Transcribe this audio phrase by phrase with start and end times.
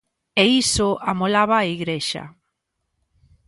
[0.41, 2.23] E iso amolaba a Igrexa.